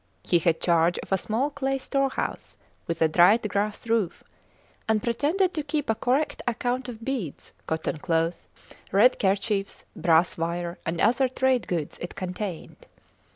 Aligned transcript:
He 0.23 0.39
had 0.39 0.59
charge 0.59 0.97
of 0.97 1.11
a 1.11 1.17
small 1.19 1.51
clay 1.51 1.77
storehouse 1.77 2.57
with 2.87 3.03
a 3.03 3.07
dried 3.07 3.47
grass 3.47 3.85
roof, 3.85 4.23
and 4.89 5.03
pretended 5.03 5.53
to 5.53 5.61
keep 5.61 5.91
a 5.91 5.93
correct 5.93 6.41
account 6.47 6.89
of 6.89 7.05
beads, 7.05 7.53
cotton 7.67 7.99
cloth, 7.99 8.47
red 8.91 9.19
kerchiefs, 9.19 9.85
brass 9.95 10.39
wire, 10.39 10.79
and 10.87 10.99
other 10.99 11.27
trade 11.29 11.67
goods 11.67 11.99
it 11.99 12.15
contained. 12.15 12.87